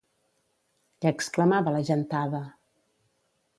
Què 1.05 1.11
exclamava 1.17 1.75
la 1.77 1.83
gentada? 1.91 2.43